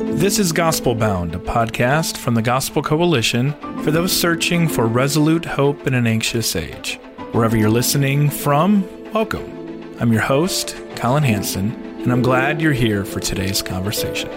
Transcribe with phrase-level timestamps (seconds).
[0.00, 3.52] This is Gospel Bound, a podcast from the Gospel Coalition
[3.82, 7.00] for those searching for resolute hope in an anxious age.
[7.32, 9.96] Wherever you're listening from, welcome.
[9.98, 14.28] I'm your host, Collin Hansen, and I'm glad you're here for today's conversation.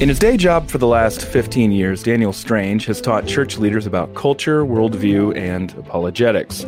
[0.00, 3.84] In his day job for the last 15 years, Daniel Strange has taught church leaders
[3.84, 6.64] about culture, worldview, and apologetics.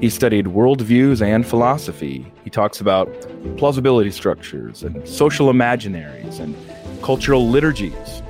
[0.00, 2.32] He studied worldviews and philosophy.
[2.44, 3.08] He talks about
[3.56, 6.54] plausibility structures and social imaginaries and
[7.02, 8.22] cultural liturgies.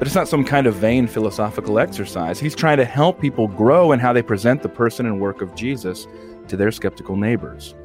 [0.00, 2.40] But it's not some kind of vain philosophical exercise.
[2.40, 5.54] He's trying to help people grow in how they present the person and work of
[5.54, 6.08] Jesus
[6.48, 7.76] to their skeptical neighbors.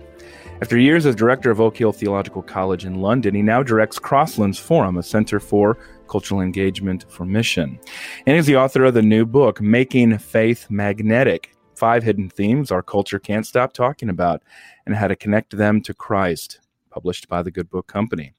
[0.61, 4.57] After years as director of Oak Hill Theological College in London, he now directs Crosslands
[4.57, 7.77] Forum, a center for cultural engagement for mission.
[8.25, 12.81] And he's the author of the new book, Making Faith Magnetic Five Hidden Themes Our
[12.81, 14.43] Culture Can't Stop Talking About,
[14.85, 18.31] and How to Connect Them to Christ, published by the Good Book Company.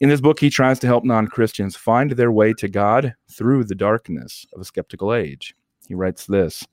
[0.00, 3.64] In this book, he tries to help non Christians find their way to God through
[3.64, 5.54] the darkness of a skeptical age.
[5.86, 6.66] He writes this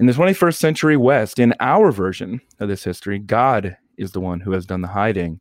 [0.00, 4.40] in the 21st century West, in our version of this history, God is the one
[4.40, 5.40] who has done the hiding,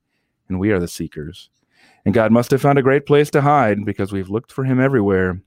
[0.50, 1.50] and we are the seekers.
[2.06, 4.80] And God must have found a great place to hide because we've looked for him
[4.80, 5.42] everywhere,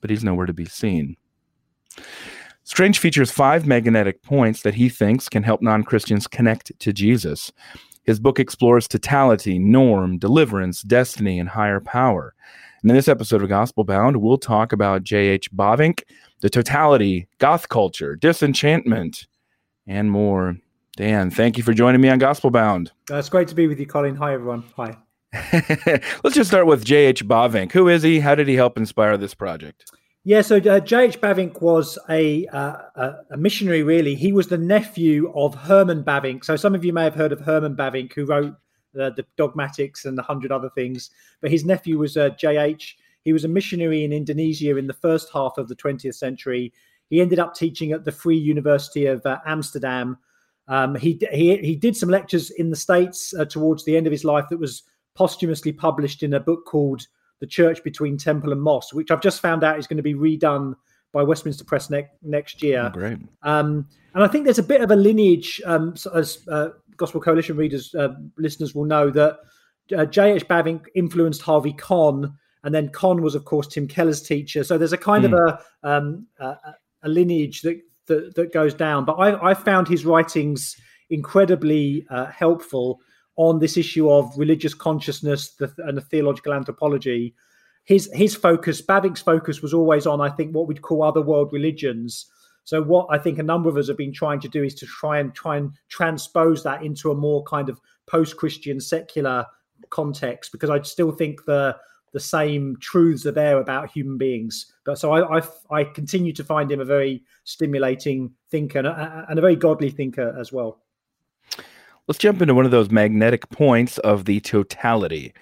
[0.00, 1.16] but he's nowhere to be seen.
[2.64, 7.52] Strange features five magnetic points that he thinks can help non Christians connect to Jesus.
[8.04, 12.34] His book explores totality, norm, deliverance, destiny, and higher power.
[12.82, 15.50] And in this episode of Gospel Bound, we'll talk about J.H.
[15.52, 16.02] Bavinck,
[16.40, 19.26] the totality, goth culture, disenchantment,
[19.86, 20.56] and more.
[20.96, 22.92] Dan, thank you for joining me on Gospel Bound.
[23.10, 24.16] Uh, it's great to be with you, Collin.
[24.16, 24.64] Hi, everyone.
[24.76, 24.96] Hi.
[25.52, 27.26] Let's just start with J.H.
[27.26, 27.72] Bavinck.
[27.72, 28.20] Who is he?
[28.20, 29.90] How did he help inspire this project?
[30.24, 31.20] Yeah, so uh, J.H.
[31.20, 34.14] Bavinck was a, uh, a missionary, really.
[34.14, 36.44] He was the nephew of Herman Bavinck.
[36.44, 38.54] So some of you may have heard of Herman Bavinck, who wrote
[38.98, 41.10] uh, the Dogmatics and a hundred other things.
[41.40, 42.96] But his nephew was uh, J.H.
[43.24, 46.72] He was a missionary in Indonesia in the first half of the 20th century.
[47.10, 50.18] He ended up teaching at the Free University of uh, Amsterdam.
[50.68, 54.12] Um, he, he he did some lectures in the States uh, towards the end of
[54.12, 54.82] his life that was
[55.14, 57.06] posthumously published in a book called
[57.40, 60.14] The Church Between Temple and Mosque, which I've just found out is going to be
[60.14, 60.74] redone
[61.12, 62.84] by Westminster Press ne- next year.
[62.86, 63.18] Oh, great.
[63.42, 67.56] Um, and I think there's a bit of a lineage, um, as uh, Gospel Coalition
[67.56, 69.38] readers, uh, listeners will know that
[69.96, 70.46] uh, J.H.
[70.48, 72.36] Bavinck influenced Harvey Conn,
[72.68, 74.62] and then Conn was, of course, Tim Keller's teacher.
[74.62, 75.32] So there's a kind mm.
[75.32, 75.88] of hmm.
[75.88, 76.56] a, um, a,
[77.02, 79.06] a lineage that, that, that goes down.
[79.06, 80.76] But I, I found his writings
[81.08, 83.00] incredibly uh, helpful
[83.36, 87.34] on this issue of religious consciousness and the theological anthropology.
[87.84, 91.50] His his focus, Bavinck's focus, was always on, I think, what we'd call other world
[91.54, 92.26] religions
[92.68, 94.84] so what I think a number of us have been trying to do is to
[94.84, 99.46] try and try and transpose that into a more kind of post-Christian secular
[99.88, 101.74] context, because I still think the
[102.12, 104.72] the same truths are there about human beings.
[104.84, 109.26] But so I I, I continue to find him a very stimulating thinker and a,
[109.28, 110.80] and a very godly thinker as well.
[112.06, 115.34] Let's jump into one of those magnetic points of the totality.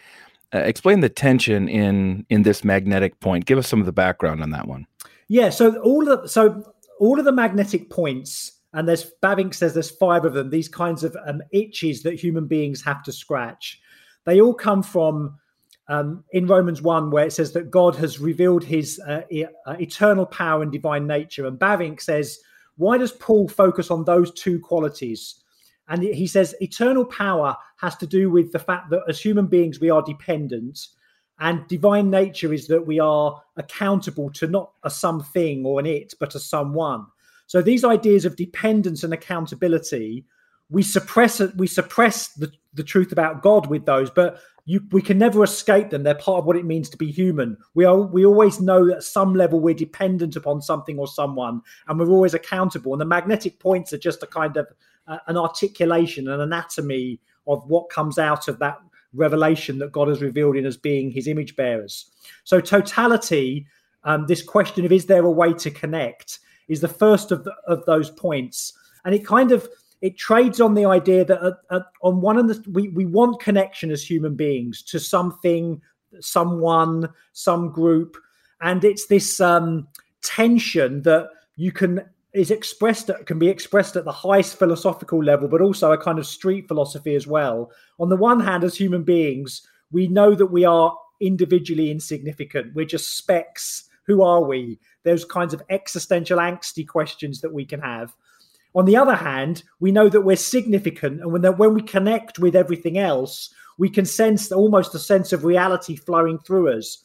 [0.53, 3.47] Uh, explain the tension in in this magnetic point.
[3.47, 4.87] Give us some of the background on that one.
[5.29, 9.91] Yeah, so all of so all of the magnetic points, and there's Bavinck says there's
[9.91, 10.51] five of them.
[10.51, 13.81] These kinds of um, itches that human beings have to scratch.
[14.25, 15.37] They all come from
[15.89, 19.77] um, in Romans 1, where it says that God has revealed his uh, e- uh,
[19.79, 21.47] eternal power and divine nature.
[21.47, 22.39] And Bavinck says,
[22.77, 25.43] why does Paul focus on those two qualities?
[25.89, 29.79] And he says, eternal power has to do with the fact that as human beings,
[29.79, 30.89] we are dependent.
[31.39, 36.15] And divine nature is that we are accountable to not a something or an it,
[36.19, 37.07] but a someone.
[37.47, 40.25] So these ideas of dependence and accountability,
[40.71, 45.01] we suppress it we suppress the, the truth about God with those, but you, we
[45.01, 46.03] can never escape them.
[46.03, 47.57] They're part of what it means to be human.
[47.75, 51.63] We are we always know that at some level we're dependent upon something or someone,
[51.87, 52.93] and we're always accountable.
[52.93, 54.67] And the magnetic points are just a kind of
[55.07, 58.79] uh, an articulation, an anatomy of what comes out of that
[59.15, 62.11] revelation that God has revealed in us being his image bearers.
[62.45, 63.67] So, totality,
[64.05, 67.55] um, this question of is there a way to connect, is the first of, the,
[67.67, 68.73] of those points.
[69.05, 69.69] And it kind of
[70.07, 73.41] it trades on the idea that uh, uh, on one of the we, we want
[73.41, 75.81] connection as human beings to something
[76.21, 78.17] someone some group.
[78.61, 79.89] And it's this um,
[80.23, 85.63] tension that you can is expressed can be expressed at the highest philosophical level but
[85.63, 87.73] also a kind of street philosophy as well.
[87.99, 92.75] On the one hand as human beings we know that we are individually insignificant.
[92.75, 93.89] We're just specks.
[94.07, 94.79] Who are we?
[95.05, 98.15] Those kinds of existential angsty questions that we can have
[98.77, 102.55] on the other hand we know that we're significant and when, when we connect with
[102.55, 107.03] everything else we can sense almost a sense of reality flowing through us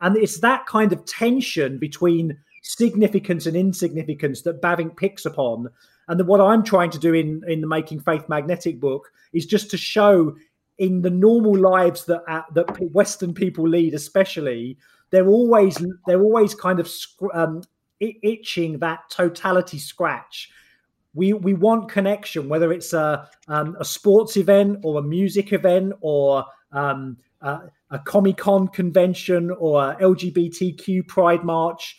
[0.00, 5.68] and it's that kind of tension between significance and insignificance that Bavinck picks upon.
[6.08, 9.46] And that what I'm trying to do in, in the Making Faith Magnetic book is
[9.46, 10.34] just to show
[10.78, 14.76] in the normal lives that uh, that Western people lead, especially,
[15.10, 16.90] they're always they're always kind of
[17.32, 17.62] um,
[18.00, 20.50] itching that totality scratch.
[21.14, 25.94] We we want connection, whether it's a um, a sports event or a music event
[26.00, 31.96] or um, uh, a Comic Con convention or a LGBTQ Pride March.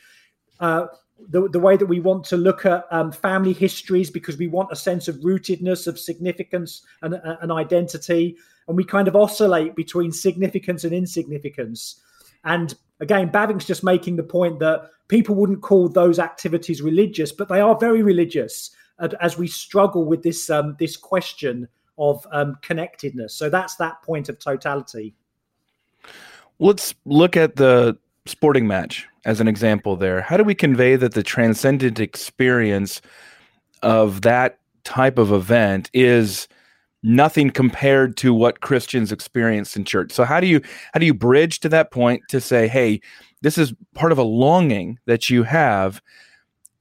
[0.60, 0.88] Uh,
[1.30, 4.72] the, the way that we want to look at um, family histories because we want
[4.72, 8.36] a sense of rootedness, of significance, and uh, an identity.
[8.68, 12.02] And we kind of oscillate between significance and insignificance.
[12.44, 17.48] And again, Bavinck's just making the point that people wouldn't call those activities religious, but
[17.48, 23.34] they are very religious as we struggle with this um, this question of um, connectedness.
[23.34, 25.14] So that's that point of totality.
[26.60, 30.22] Let's look at the sporting match as an example there.
[30.22, 33.02] How do we convey that the transcendent experience
[33.82, 36.48] of that type of event is
[37.04, 40.12] nothing compared to what Christians experience in church?
[40.12, 40.62] So how do you
[40.94, 43.02] how do you bridge to that point to say, "Hey,
[43.42, 46.02] this is part of a longing that you have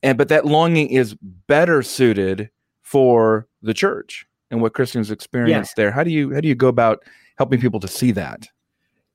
[0.05, 1.17] and but that longing is
[1.49, 2.51] better suited
[2.83, 5.75] for the church and what Christians experience yeah.
[5.77, 7.03] there." How do you how do you go about
[7.37, 8.47] helping people to see that?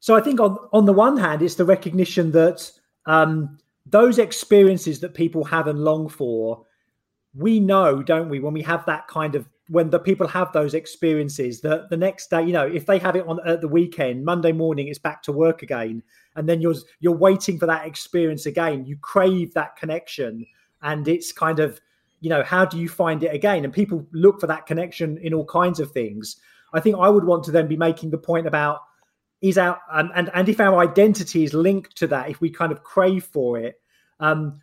[0.02, 2.72] So I think on on the one hand, it's the recognition that
[3.06, 6.66] um, those experiences that people have and long for,
[7.34, 10.74] we know, don't we, when we have that kind of when the people have those
[10.74, 14.26] experiences that the next day, you know, if they have it on at the weekend,
[14.26, 16.02] Monday morning, it's back to work again,
[16.36, 18.86] and then you're you're waiting for that experience again.
[18.86, 20.46] You crave that connection,
[20.82, 21.80] and it's kind of,
[22.22, 23.64] you know, how do you find it again?
[23.64, 26.38] And people look for that connection in all kinds of things.
[26.74, 28.82] I think I would want to then be making the point about
[29.42, 32.72] is our and, and and if our identity is linked to that, if we kind
[32.72, 33.80] of crave for it,
[34.20, 34.62] um,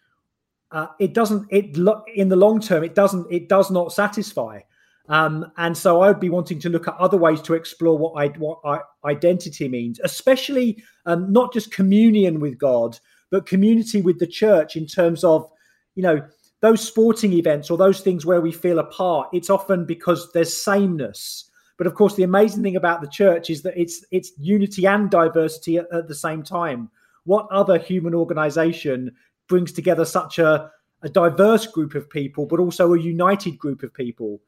[0.70, 1.46] uh, it doesn't.
[1.50, 3.26] It look in the long term, it doesn't.
[3.30, 4.60] It does not satisfy.
[5.08, 8.14] Um, and so I would be wanting to look at other ways to explore what
[8.20, 12.98] I, what I, identity means, especially um, not just communion with God,
[13.30, 15.48] but community with the church in terms of,
[15.96, 16.22] you know,
[16.60, 19.28] those sporting events or those things where we feel apart.
[19.32, 21.50] It's often because there's sameness.
[21.76, 25.10] But of course, the amazing thing about the church is that it's it's unity and
[25.10, 26.90] diversity at, at the same time.
[27.24, 29.12] What other human organization
[29.48, 30.70] brings together such a,
[31.02, 34.40] a diverse group of people, but also a united group of people?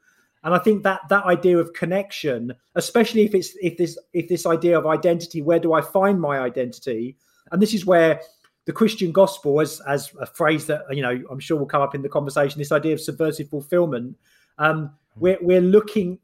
[0.43, 4.45] And I think that that idea of connection, especially if it's if this if this
[4.45, 7.17] idea of identity, where do I find my identity?
[7.51, 8.21] And this is where
[8.69, 11.95] the Christian gospel, as as a phrase that you know I'm sure will come up
[11.95, 14.15] in the conversation, this idea of subversive fulfillment.
[14.59, 16.19] Um, we're we're looking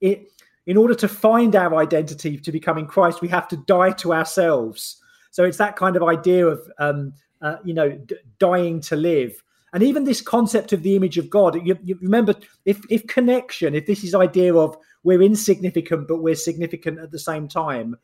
[0.00, 0.30] it
[0.68, 4.12] in order to find our identity to become in Christ, we have to die to
[4.12, 5.02] ourselves.
[5.32, 9.42] So it's that kind of idea of, um, uh, you know, d- dying to live.
[9.72, 13.74] And even this concept of the image of God, you, you remember, if, if connection,
[13.74, 17.96] if this is idea of we're insignificant, but we're significant at the same time,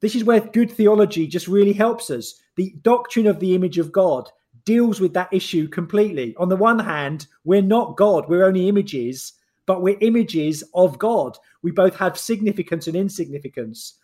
[0.00, 2.40] this is where good theology just really helps us.
[2.56, 4.28] The doctrine of the image of God
[4.64, 6.34] deals with that issue completely.
[6.36, 9.32] On the one hand, we're not God, we're only images
[9.66, 11.36] but we're images of God.
[11.62, 13.94] We both have significance and insignificance.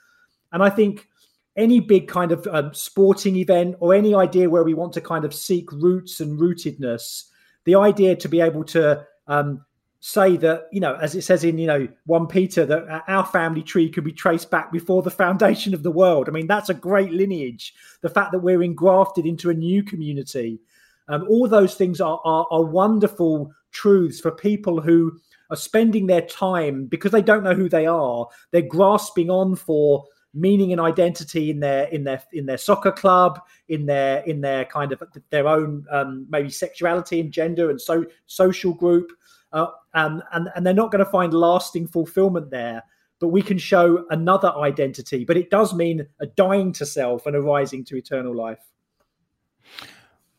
[0.52, 1.08] And I think
[1.56, 5.24] any big kind of um, sporting event or any idea where we want to kind
[5.24, 7.24] of seek roots and rootedness,
[7.64, 9.64] the idea to be able to um,
[10.04, 13.62] say that, you know, as it says in, you know, 1 Peter, that our family
[13.62, 16.28] tree could be traced back before the foundation of the world.
[16.28, 17.72] I mean, that's a great lineage.
[18.00, 20.58] The fact that we're engrafted into a new community.
[21.06, 26.22] Um, all those things are, are, are wonderful truths for people who are spending their
[26.22, 28.26] time because they don't know who they are.
[28.50, 30.04] They're grasping on for
[30.34, 34.64] meaning and identity in their in their in their soccer club, in their in their
[34.64, 39.12] kind of their own um, maybe sexuality and gender and so social group,
[39.52, 42.82] uh, um, and and they're not going to find lasting fulfillment there.
[43.22, 45.24] but we can show another identity.
[45.24, 48.58] But it does mean a dying to self and a rising to eternal life.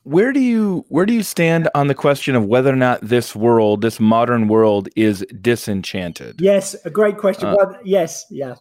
[0.03, 3.33] Where do you where do you stand on the question of whether or not this
[3.33, 6.41] world, this modern world, is disenchanted?
[6.41, 7.47] Yes, a great question.
[7.47, 8.55] Uh, well, yes, yeah.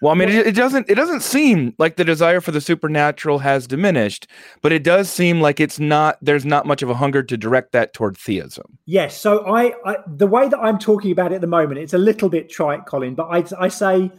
[0.00, 3.38] Well, I mean, it, it, doesn't it doesn't seem like the desire for the supernatural
[3.38, 4.26] has diminished,
[4.60, 6.18] but it does seem like it's not.
[6.20, 8.78] There's not much of a hunger to direct that toward theism.
[8.84, 9.18] Yes.
[9.18, 11.98] So I, I the way that I'm talking about it at the moment, it's a
[11.98, 14.10] little bit trite, Collin, but I, I say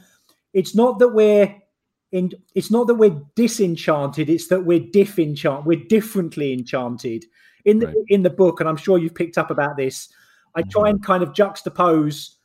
[0.54, 1.54] it's not that we're
[2.12, 2.32] in.
[2.56, 4.30] It's not that we're disenchanted.
[4.30, 5.66] It's that we're diff enchanted.
[5.66, 7.26] We're differently enchanted
[7.66, 7.96] in the right.
[8.08, 10.10] in the book, and I'm sure you've picked up about this.
[10.56, 10.96] I try mm-hmm.
[10.96, 12.36] and kind of juxtapose.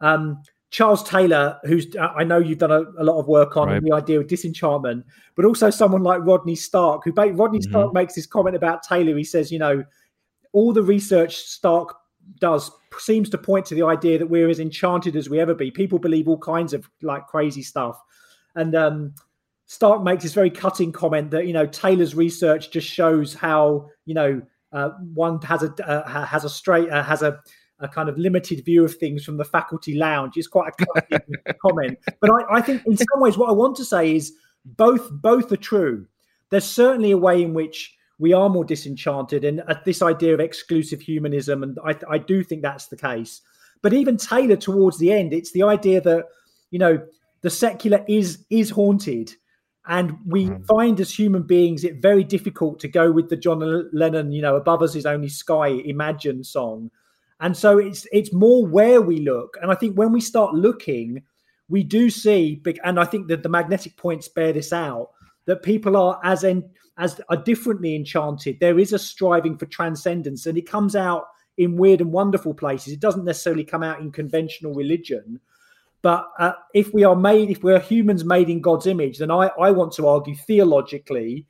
[0.00, 3.82] Um, Charles Taylor, who's I know you've done a, a lot of work on right.
[3.82, 7.70] the idea of disenchantment, but also someone like Rodney Stark, who Rodney mm-hmm.
[7.70, 9.16] Stark makes this comment about Taylor.
[9.16, 9.82] He says, you know,
[10.52, 11.96] all the research Stark
[12.38, 15.70] does seems to point to the idea that we're as enchanted as we ever be.
[15.70, 17.98] People believe all kinds of like crazy stuff,
[18.54, 19.14] and um,
[19.64, 24.12] Stark makes this very cutting comment that you know Taylor's research just shows how you
[24.12, 27.40] know uh, one has a uh, has a straight uh, has a
[27.80, 31.98] a kind of limited view of things from the faculty lounge is quite a comment.
[32.20, 34.32] But I, I, think in some ways what I want to say is
[34.64, 36.06] both both are true.
[36.50, 40.40] There's certainly a way in which we are more disenchanted and uh, this idea of
[40.40, 43.40] exclusive humanism, and I, I do think that's the case.
[43.80, 46.24] But even Taylor towards the end, it's the idea that
[46.70, 47.00] you know
[47.42, 49.32] the secular is is haunted.
[49.90, 50.66] And we mm.
[50.66, 54.54] find as human beings it very difficult to go with the John Lennon, you know,
[54.54, 56.90] above us is only sky, imagine song
[57.40, 59.56] and so it's it's more where we look.
[59.62, 61.22] And I think when we start looking,
[61.68, 65.10] we do see and I think that the magnetic points bear this out
[65.48, 66.62] that people are as en,
[66.98, 68.58] as are differently enchanted.
[68.60, 71.24] There is a striving for transcendence, and it comes out
[71.56, 72.92] in weird and wonderful places.
[72.92, 75.40] It doesn't necessarily come out in conventional religion.
[76.02, 79.50] But uh, if we are made, if we're humans made in God's image, then I,
[79.58, 81.46] I want to argue theologically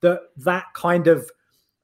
[0.00, 1.30] that that kind of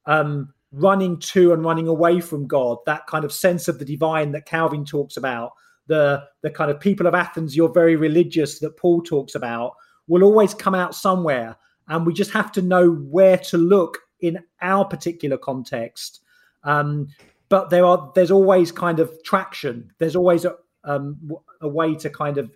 [0.06, 4.32] um, running to and running away from God, that kind of sense of the divine
[4.32, 5.52] that Calvin talks about,
[5.86, 9.74] the the kind of people of Athens, you're very religious that Paul talks about,
[10.08, 11.56] will always come out somewhere.
[11.88, 16.20] And we just have to know where to look in our particular context.
[16.64, 17.08] Um,
[17.48, 19.92] but there are there's always kind of traction.
[19.98, 21.18] There's always a, um,
[21.60, 22.50] a way to kind of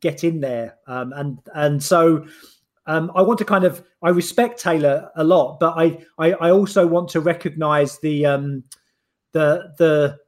[0.00, 2.26] get in there, um, and and so
[2.86, 6.50] um, I want to kind of I respect Taylor a lot, but I I, I
[6.50, 8.64] also want to recognize the um,
[9.32, 10.18] the the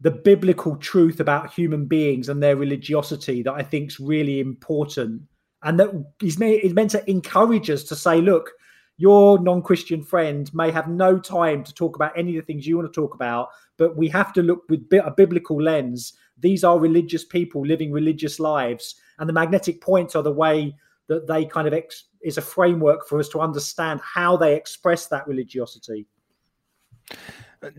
[0.00, 5.22] the biblical truth about human beings and their religiosity that I think is really important,
[5.62, 5.90] and that
[6.22, 8.52] is meant, is meant to encourage us to say, look,
[8.96, 12.76] your non-Christian friend may have no time to talk about any of the things you
[12.76, 16.14] want to talk about, but we have to look with a biblical lens.
[16.38, 20.74] These are religious people living religious lives, and the magnetic points are the way
[21.08, 25.06] that they kind of ex- is a framework for us to understand how they express
[25.06, 26.06] that religiosity.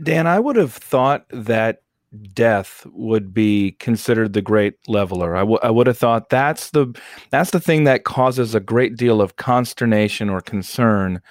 [0.03, 1.83] Dan, I would have thought that
[2.33, 5.35] death would be considered the great leveler.
[5.35, 8.97] I, w- I would have thought that's the that's the thing that causes a great
[8.97, 11.21] deal of consternation or concern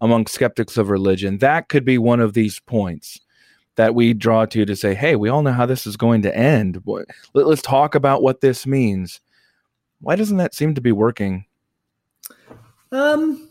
[0.00, 1.38] among skeptics of religion.
[1.38, 3.20] That could be one of these points
[3.76, 6.36] that we draw to to say, "Hey, we all know how this is going to
[6.36, 6.82] end.
[7.32, 9.20] Let's talk about what this means."
[10.04, 11.46] Why doesn't that seem to be working?
[12.92, 13.48] Um,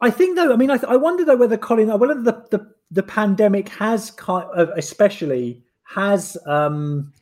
[0.00, 0.52] I think though.
[0.52, 4.46] I mean, I, I wonder though whether Collin, whether the the, the pandemic has kind
[4.54, 7.12] of, especially has um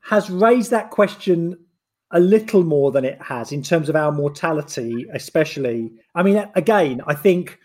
[0.00, 1.58] has raised that question
[2.12, 5.92] a little more than it has in terms of our mortality, especially.
[6.14, 7.58] I mean, again, I think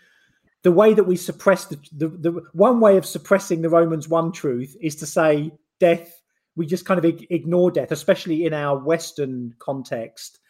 [0.62, 4.32] the way that we suppress the, the, the one way of suppressing the Romans one
[4.32, 6.15] truth is to say death
[6.56, 10.40] we just kind of ignore death, especially in our Western context.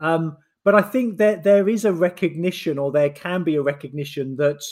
[0.00, 4.36] Um, but I think that there is a recognition, or there can be a recognition
[4.36, 4.62] that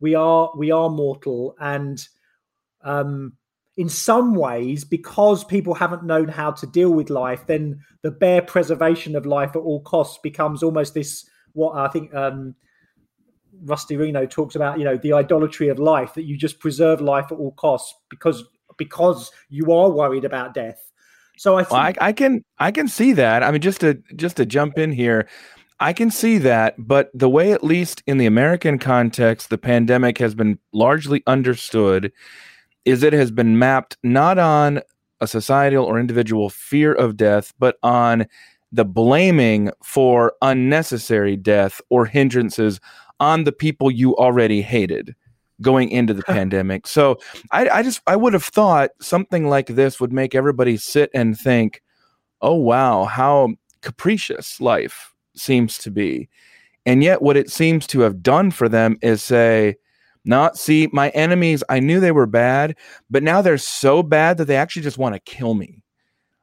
[0.00, 2.06] we are we are mortal, and
[2.82, 3.34] um,
[3.76, 8.42] in some ways, because people haven't known how to deal with life, then the bare
[8.42, 12.54] preservation of life at all costs becomes almost this what I think um,
[13.62, 14.78] Rusty Reno talks about.
[14.78, 18.44] You know, the idolatry of life that you just preserve life at all costs because
[18.78, 20.80] because you are worried about death.
[21.36, 23.42] So I, think- well, I, I can I can see that.
[23.42, 25.28] I mean, just to just to jump in here,
[25.80, 30.18] I can see that, but the way, at least in the American context, the pandemic
[30.18, 32.12] has been largely understood
[32.84, 34.80] is it has been mapped not on
[35.20, 38.26] a societal or individual fear of death, but on
[38.72, 42.80] the blaming for unnecessary death or hindrances
[43.20, 45.14] on the people you already hated.
[45.60, 46.86] Going into the pandemic.
[46.86, 47.18] So
[47.50, 51.38] I, I just I would have thought something like this would make everybody sit and
[51.38, 51.82] think,
[52.40, 56.28] "Oh wow, how capricious life seems to be."
[56.86, 59.76] And yet, what it seems to have done for them is say,
[60.24, 61.62] "Not see my enemies.
[61.68, 62.76] I knew they were bad,
[63.10, 65.82] but now they're so bad that they actually just want to kill me.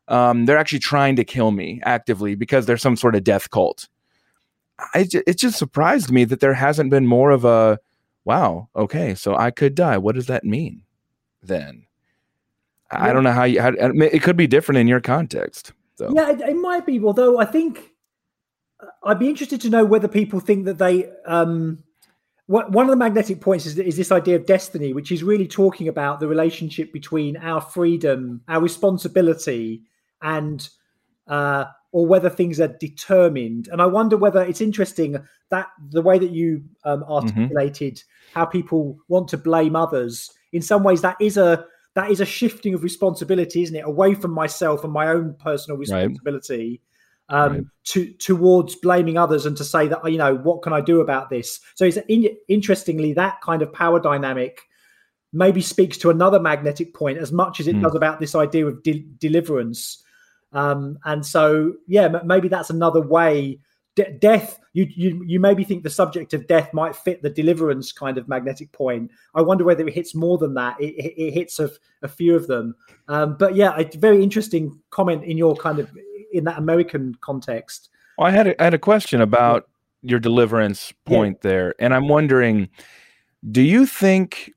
[0.07, 3.87] Um, they're actually trying to kill me actively because they're some sort of death cult."
[4.93, 7.79] I, it just surprised me that there hasn't been more of a
[8.25, 9.97] wow, okay, so I could die.
[9.97, 10.83] What does that mean
[11.41, 11.85] then?
[12.91, 13.61] I don't know how you.
[13.61, 15.73] How, it could be different in your context.
[15.95, 16.11] So.
[16.13, 16.99] Yeah, it, it, might be.
[17.03, 17.91] Although I think
[18.79, 21.09] uh, I'd be interested to know whether people think that they.
[21.25, 21.83] Um,
[22.47, 25.47] what, one of the magnetic points is, is this idea of destiny, which is really
[25.47, 29.81] talking about the relationship between our freedom, our responsibility,
[30.21, 30.69] and
[31.27, 33.69] uh, or whether things are determined.
[33.71, 35.15] And I wonder whether it's interesting
[35.49, 37.09] that the way that you um, mm-hmm.
[37.09, 38.37] articulated mm-hmm.
[38.37, 40.29] how people want to blame others.
[40.51, 43.85] In some ways, that is a that is a shifting of responsibility, isn't it?
[43.85, 46.81] Away from myself and my own personal responsibility.
[47.31, 47.45] Right.
[47.45, 47.63] Um, right.
[47.85, 51.29] to towards blaming others and to say that you know what can I do about
[51.29, 51.61] this?
[51.75, 54.63] So it's in, interestingly that kind of power dynamic
[55.31, 57.83] maybe speaks to another magnetic point as much as it mm.
[57.83, 60.03] does about this idea of de- deliverance
[60.55, 63.59] um, and so, yeah, maybe that's another way.
[63.95, 67.91] De- death, you, you you maybe think the subject of death might fit the deliverance
[67.91, 69.11] kind of magnetic point.
[69.35, 70.79] I wonder whether it hits more than that.
[70.79, 71.69] It, it, it hits a,
[72.01, 72.75] a, few of them.
[73.07, 75.91] Um, but yeah, a very interesting comment in your kind of
[76.31, 77.89] in that American context.
[78.17, 79.69] Well, I had a, I had a question about
[80.01, 81.49] your deliverance point yeah.
[81.49, 82.69] there, and I'm wondering,
[83.49, 84.53] do you think,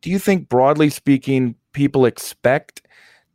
[0.00, 2.82] do you think broadly speaking, people expect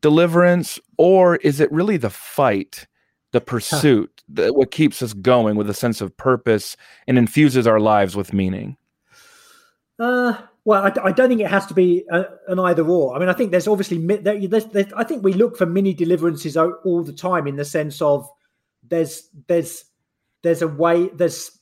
[0.02, 2.86] deliverance, or is it really the fight,
[3.32, 6.76] the pursuit, that what keeps us going with a sense of purpose
[7.08, 8.76] and infuses our lives with meaning?
[9.98, 10.34] Uh,
[10.66, 13.16] well, I, I, don't think it has to be a, an either or.
[13.16, 16.58] I mean, I think there's obviously there's, there's, I think we look for mini deliverances
[16.58, 18.30] all the time in the sense of
[18.84, 19.86] there's there's
[20.44, 21.59] there's a way there's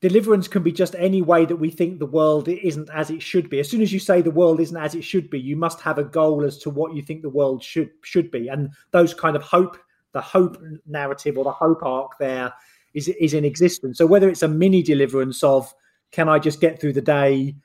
[0.00, 3.50] deliverance can be just any way that we think the world isn't as it should
[3.50, 3.58] be.
[3.58, 5.98] As soon as you say the world isn't as it should be you must have
[5.98, 8.48] a goal as to what you think the world should should be.
[8.48, 9.76] And those kind of hope
[10.12, 12.52] the hope narrative or the hope arc there
[12.94, 13.98] is is in existence.
[13.98, 15.72] So whether it's a mini deliverance of
[16.12, 17.56] can i just get through the day?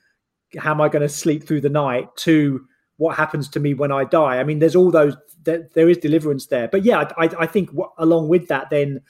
[0.57, 2.15] How am i going to sleep through the night?
[2.17, 2.65] to
[2.97, 4.39] what happens to me when i die?
[4.39, 6.67] I mean there's all those there, there is deliverance there.
[6.67, 9.01] But yeah i, I think along with that then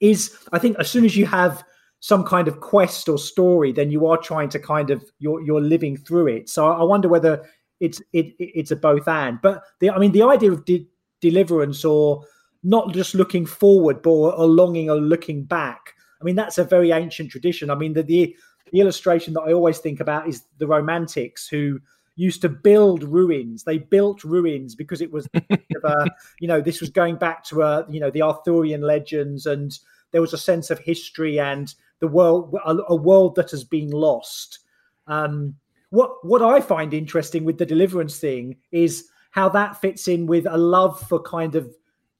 [0.00, 1.62] is i think as soon as you have
[2.02, 5.60] some kind of quest or story, then you are trying to kind of you're you're
[5.60, 6.48] living through it.
[6.48, 9.40] So I wonder whether it's it, it's a both and.
[9.40, 10.88] But the I mean the idea of de-
[11.20, 12.24] deliverance or
[12.64, 15.94] not just looking forward, but a longing or looking back.
[16.20, 17.70] I mean that's a very ancient tradition.
[17.70, 18.36] I mean the, the
[18.72, 21.78] the illustration that I always think about is the Romantics who
[22.16, 23.62] used to build ruins.
[23.62, 26.06] They built ruins because it was, uh, a,
[26.40, 29.78] you know, this was going back to a, you know, the Arthurian legends, and
[30.10, 33.90] there was a sense of history and the world a, a world that has been
[33.90, 34.58] lost.
[35.06, 35.54] Um,
[35.90, 40.44] what what I find interesting with the deliverance thing is how that fits in with
[40.46, 41.72] a love for kind of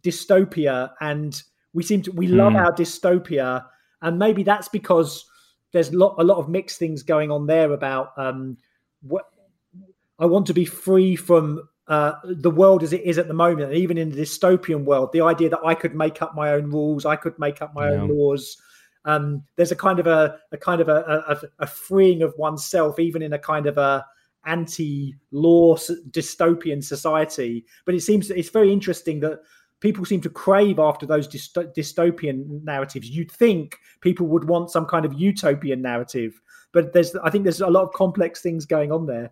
[0.04, 1.42] dystopia, and
[1.74, 2.36] we seem to we mm.
[2.36, 3.64] love our dystopia,
[4.02, 5.26] and maybe that's because
[5.72, 8.56] there's lot, a lot of mixed things going on there about um,
[9.02, 9.24] what
[10.20, 13.72] I want to be free from uh, the world as it is at the moment,
[13.72, 16.70] and even in the dystopian world, the idea that I could make up my own
[16.70, 18.02] rules, I could make up my yeah.
[18.02, 18.62] own laws,
[19.04, 22.98] um, there's a kind of a, a kind of a, a, a, freeing of oneself,
[22.98, 24.04] even in a kind of a
[24.46, 27.64] anti-law dystopian society.
[27.84, 29.40] But it seems it's very interesting that
[29.80, 33.10] people seem to crave after those dystopian narratives.
[33.10, 36.40] You'd think people would want some kind of utopian narrative,
[36.72, 39.30] but there's I think there's a lot of complex things going on there.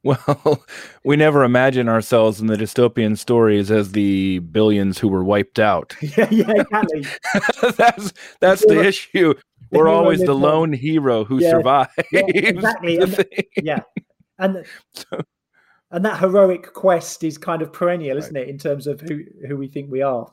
[0.04, 0.64] Well,
[1.04, 5.96] we never imagine ourselves in the dystopian stories as the billions who were wiped out.
[6.16, 7.04] Yeah, yeah, exactly.
[7.76, 9.34] that's that's the, the issue.
[9.70, 11.90] The we're always the lone hero who yeah, survives.
[12.12, 12.98] Yeah, exactly.
[12.98, 13.26] And,
[13.62, 13.80] yeah,
[14.38, 15.20] and so,
[15.90, 19.56] and that heroic quest is kind of perennial, isn't it, in terms of who who
[19.56, 20.30] we think we are.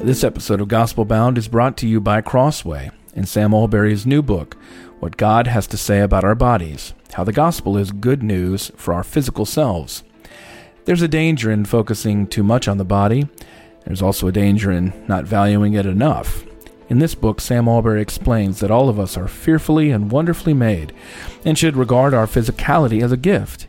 [0.00, 4.22] This episode of Gospel Bound is brought to you by Crossway and Sam Allberry's new
[4.22, 4.56] book,
[5.00, 8.94] What God Has to Say About Our Bodies How the Gospel is Good News for
[8.94, 10.04] Our Physical Selves.
[10.84, 13.28] There's a danger in focusing too much on the body.
[13.86, 16.44] There's also a danger in not valuing it enough.
[16.88, 20.92] In this book, Sam Allberry explains that all of us are fearfully and wonderfully made
[21.44, 23.66] and should regard our physicality as a gift.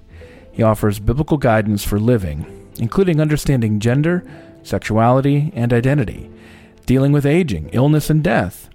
[0.52, 4.24] He offers biblical guidance for living, including understanding gender,
[4.64, 6.30] sexuality, and identity,
[6.86, 8.70] dealing with aging, illness, and death,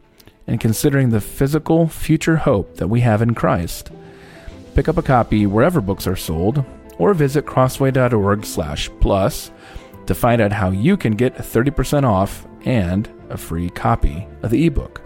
[0.47, 3.91] and considering the physical future hope that we have in Christ.
[4.75, 6.65] Pick up a copy wherever books are sold,
[6.99, 9.51] or visit crossway.org/plus
[10.07, 14.67] to find out how you can get 30% off and a free copy of the
[14.67, 15.01] ebook.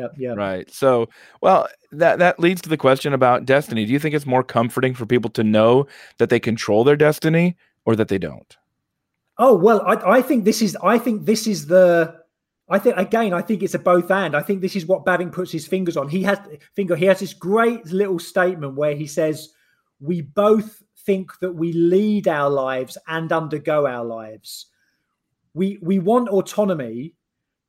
[0.00, 0.34] Yeah, yeah.
[0.34, 0.70] Right.
[0.70, 1.08] So,
[1.40, 3.84] well, that that leads to the question about destiny.
[3.84, 5.86] Do you think it's more comforting for people to know
[6.18, 8.56] that they control their destiny or that they don't?
[9.38, 12.14] Oh well, I, I think this is I think this is the
[12.68, 14.34] I think again I think it's a both and.
[14.34, 16.08] I think this is what Bavinck puts his fingers on.
[16.08, 16.38] He has
[16.74, 16.96] finger.
[16.96, 19.50] He has this great little statement where he says,
[20.00, 24.66] "We both think that we lead our lives and undergo our lives.
[25.52, 27.14] We we want autonomy."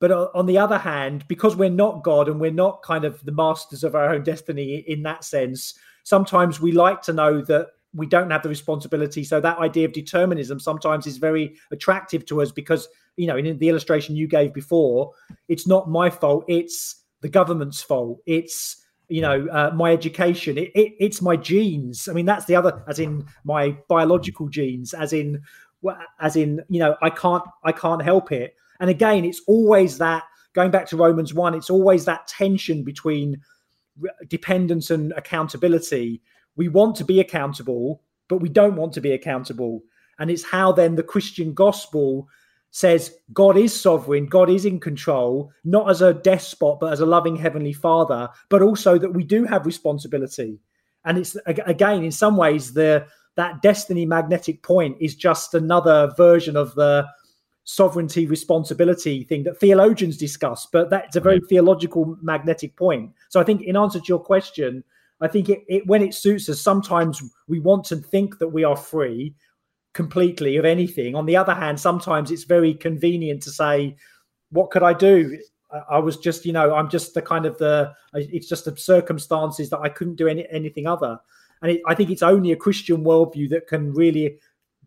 [0.02, 3.30] But on the other hand, because we're not God and we're not kind of the
[3.30, 8.06] masters of our own destiny in that sense, sometimes we like to know that we
[8.06, 9.22] don't have the responsibility.
[9.22, 13.56] So that idea of determinism sometimes is very attractive to us because, you know, in
[13.58, 15.12] the illustration you gave before,
[15.46, 18.18] it's not my fault, it's the government's fault.
[18.26, 22.54] It's you know uh, my education it, it, it's my genes i mean that's the
[22.54, 25.42] other as in my biological genes as in
[26.20, 30.24] as in you know i can't i can't help it and again, it's always that
[30.54, 33.40] going back to Romans 1, it's always that tension between
[34.26, 36.20] dependence and accountability.
[36.56, 39.84] We want to be accountable, but we don't want to be accountable.
[40.18, 42.28] And it's how then the Christian gospel
[42.72, 47.06] says God is sovereign, God is in control, not as a despot, but as a
[47.06, 50.58] loving heavenly father, but also that we do have responsibility.
[51.04, 56.56] And it's again, in some ways, the that destiny magnetic point is just another version
[56.56, 57.06] of the
[57.64, 61.48] sovereignty responsibility thing that theologians discuss but that's a very right.
[61.48, 64.82] theological magnetic point so i think in answer to your question
[65.20, 68.64] i think it, it, when it suits us sometimes we want to think that we
[68.64, 69.32] are free
[69.92, 73.94] completely of anything on the other hand sometimes it's very convenient to say
[74.50, 75.38] what could i do
[75.88, 79.70] I was just, you know, I'm just the kind of the, it's just the circumstances
[79.70, 81.18] that I couldn't do any, anything other.
[81.62, 84.38] And it, I think it's only a Christian worldview that can really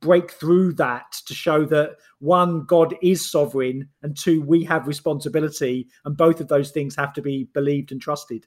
[0.06, 5.88] break through that to show that one god is sovereign and two we have responsibility
[6.06, 8.46] and both of those things have to be believed and trusted.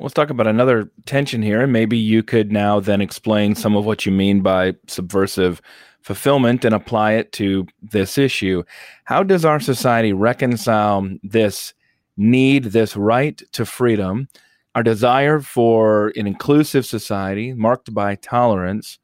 [0.00, 3.86] Let's talk about another tension here and maybe you could now then explain some of
[3.86, 5.62] what you mean by subversive
[6.02, 8.64] fulfillment and apply it to this issue.
[9.04, 11.72] How does our society reconcile this
[12.16, 14.28] need this right to freedom
[14.74, 18.98] our desire for an inclusive society marked by tolerance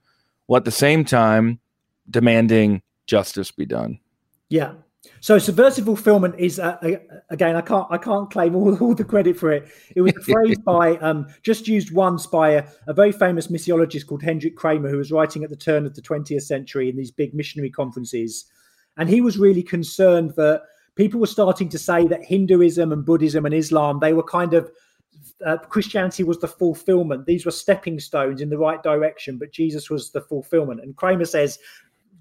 [0.50, 1.60] while at the same time
[2.10, 4.00] demanding justice be done.
[4.48, 4.72] Yeah.
[5.20, 6.76] So subversive fulfillment is uh,
[7.30, 9.68] again I can't I can't claim all, all the credit for it.
[9.94, 14.24] It was phrased by um, just used once by a, a, very famous missiologist called
[14.24, 17.32] Hendrik Kraemer who was writing at the turn of the 20th century in these big
[17.32, 18.46] missionary conferences,
[18.96, 20.62] and he was really concerned that
[20.96, 24.68] people were starting to say that Hinduism and Buddhism and Islam they were kind of
[25.46, 27.26] uh, Christianity was the fulfillment.
[27.26, 30.81] These were stepping stones in the right direction, but Jesus was the fulfillment.
[30.81, 31.59] And Kraemer says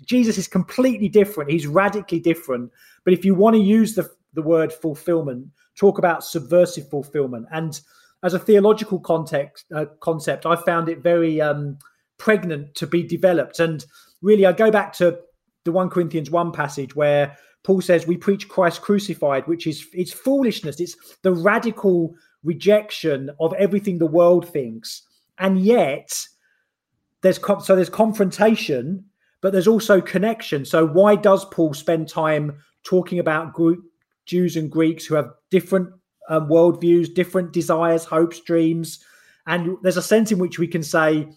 [0.06, 1.52] Jesus is completely different.
[1.52, 2.72] He's radically different.
[3.04, 7.48] But if you want to use the, the word fulfillment, talk about subversive fulfillment.
[7.52, 7.80] And
[8.24, 11.78] as a theological context uh, concept, I found it very um,
[12.18, 13.60] pregnant to be developed.
[13.60, 13.86] And
[14.22, 15.20] really, I go back to
[15.66, 20.14] the 1 Corinthians 1 passage where Paul says we preach Christ crucified, which is it's
[20.14, 20.80] foolishness.
[20.80, 25.04] It's the radical rejection of everything the world thinks,
[25.38, 26.26] and yet
[27.22, 29.06] there's so there's confrontation,
[29.42, 30.66] but there's also connection.
[30.66, 33.84] So why does Paul spend time talking about group
[34.26, 35.90] Jews and Greeks who have different
[36.30, 39.04] um, worldviews, different desires, hopes, dreams,
[39.48, 41.28] and there's a sense in which we can say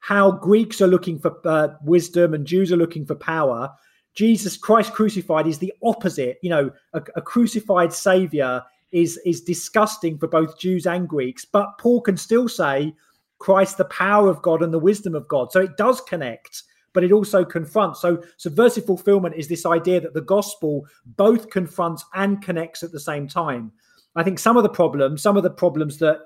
[0.00, 3.72] how Greeks are looking for uh, wisdom and Jews are looking for power.
[4.14, 6.38] Jesus Christ crucified is the opposite.
[6.42, 8.62] You know, a, a crucified savior
[8.94, 11.44] is is disgusting for both Jews and Greeks.
[11.44, 12.94] But Paul can still say
[13.38, 15.52] Christ, the power of God and the wisdom of God.
[15.52, 16.62] So it does connect,
[16.94, 18.00] but it also confronts.
[18.00, 23.00] So subversive fulfillment is this idea that the gospel both confronts and connects at the
[23.00, 23.72] same time.
[24.16, 26.20] I think some of the problems, some of the problems that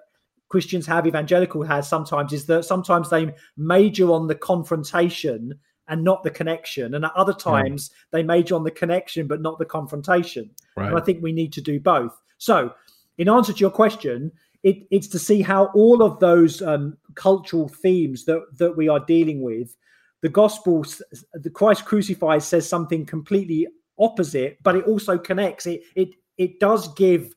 [0.50, 6.22] Christians have, evangelical has sometimes, is that sometimes they major on the confrontation and not
[6.22, 6.94] the connection.
[6.94, 10.51] And at other times, they major on the connection but not the confrontation.
[10.77, 10.88] Right.
[10.88, 12.20] And I think we need to do both.
[12.38, 12.72] So,
[13.16, 14.31] in answer to your question,
[14.62, 19.01] it, it's to see how all of those um, cultural themes that that we are
[19.01, 19.77] dealing with,
[20.20, 20.85] the gospel,
[21.33, 23.66] the Christ crucified says something completely
[23.98, 25.66] opposite, but it also connects.
[25.66, 27.35] It it it does give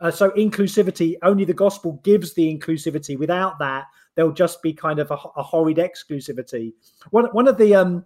[0.00, 3.16] Uh, so inclusivity, only the gospel gives the inclusivity.
[3.16, 3.84] Without that,
[4.14, 6.72] there'll just be kind of a, a horrid exclusivity.
[7.10, 8.04] One one of the um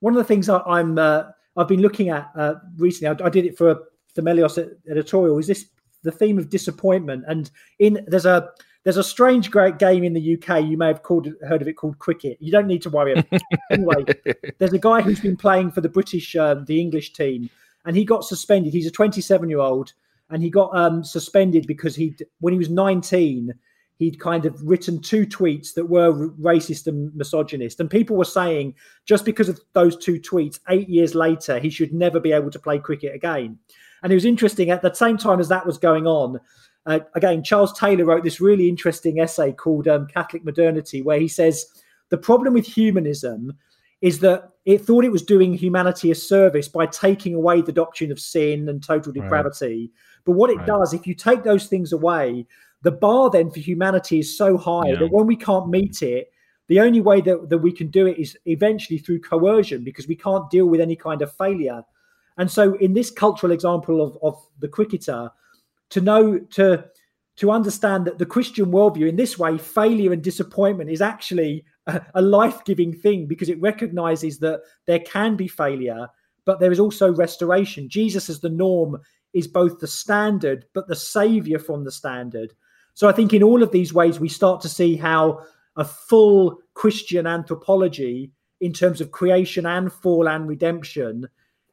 [0.00, 1.24] one of the things I, am uh,
[1.56, 3.16] I've been looking at uh, recently.
[3.22, 3.76] I, I, did it for a
[4.16, 4.58] Themelios
[4.90, 5.38] editorial.
[5.38, 5.66] Is this
[6.02, 7.24] the theme of disappointment?
[7.28, 8.50] And in there's a
[8.84, 10.64] there's a strange great game in the UK.
[10.64, 12.38] You may have called heard of it called cricket.
[12.40, 13.22] You don't need to worry.
[13.70, 14.04] anyway,
[14.58, 17.50] there's a guy who's been playing for the British, um, the English team,
[17.84, 18.72] and he got suspended.
[18.72, 19.92] He's a 27 year old,
[20.30, 23.54] and he got um, suspended because he when he was 19
[24.00, 27.80] he'd kind of written two tweets that were racist and misogynist.
[27.80, 31.92] And people were saying just because of those two tweets, eight years later, he should
[31.92, 33.58] never be able to play cricket again.
[34.02, 36.40] And it was interesting at the same time as that was going on.
[36.86, 41.28] Uh, again, Charles Taylor wrote this really interesting essay called um, Catholic Modernity, where he
[41.28, 41.66] says
[42.08, 43.52] the problem with humanism
[44.00, 48.10] is that it thought it was doing humanity a service by taking away the doctrine
[48.10, 49.90] of sin and total depravity.
[49.92, 50.22] Right.
[50.24, 50.66] But what it right.
[50.66, 52.46] does, if you take those things away,
[52.82, 54.98] the bar then for humanity is so high yeah.
[55.00, 56.30] that when we can't meet it,
[56.68, 60.16] the only way that, that we can do it is eventually through coercion because we
[60.16, 61.82] can't deal with any kind of failure.
[62.38, 65.30] And so, in this cultural example of, of the cricketer,
[65.90, 66.84] to know to
[67.36, 72.00] to understand that the Christian worldview in this way, failure and disappointment is actually a,
[72.14, 76.06] a life giving thing because it recognizes that there can be failure,
[76.44, 77.88] but there is also restoration.
[77.88, 79.00] Jesus, as the norm,
[79.32, 82.52] is both the standard but the savior from the standard.
[83.00, 85.40] So I think in all of these ways, we start to see how
[85.74, 91.26] a full Christian anthropology, in terms of creation and fall and redemption,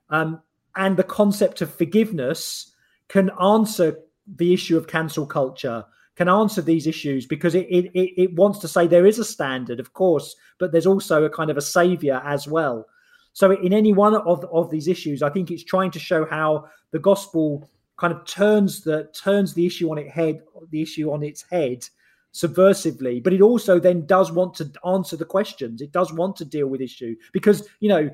[0.10, 0.42] um,
[0.78, 2.72] and the concept of forgiveness,
[3.10, 4.00] can answer
[4.38, 5.84] the issue of cancel culture,
[6.16, 9.82] can answer these issues because it, it, it wants to say there is a standard,
[9.82, 12.88] of course, but there's also a kind of a savior as well.
[13.34, 16.70] So in any one of, of these issues, I think it's trying to show how
[16.92, 21.24] the gospel kind of turns the turns the issue on its head, the issue on
[21.24, 21.88] its head
[22.34, 25.82] subversively, but it also then does want to answer the questions.
[25.82, 28.10] It does want to deal with issue because you know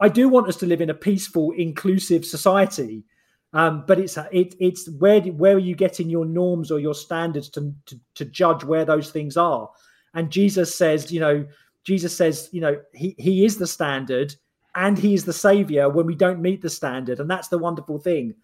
[0.00, 3.04] I do want us to live in a peaceful, inclusive society.
[3.54, 7.50] Um, but it's it, it's where where are you getting your norms or your standards
[7.50, 9.68] to, to to judge where those things are?
[10.14, 11.46] And Jesus says, you know,
[11.84, 14.34] Jesus says, you know, he he is the standard
[14.74, 17.98] and he is the savior when we don't meet the standard, and that's the wonderful
[17.98, 18.34] thing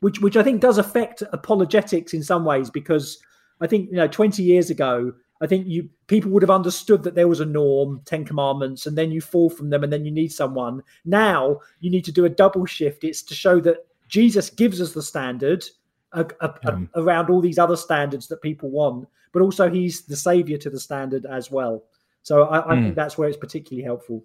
[0.00, 3.18] which which I think does affect apologetics in some ways because
[3.60, 7.14] I think you know 20 years ago I think you people would have understood that
[7.14, 10.10] there was a norm, Ten Commandments, and then you fall from them, and then you
[10.10, 10.82] need someone.
[11.04, 13.04] Now you need to do a double shift.
[13.04, 15.64] It's to show that Jesus gives us the standard
[16.12, 20.16] a, a, a, around all these other standards that people want, but also He's the
[20.16, 21.84] savior to the standard as well.
[22.22, 22.82] So I, I mm.
[22.82, 22.94] think hmm.
[22.94, 24.24] that's where it's particularly helpful.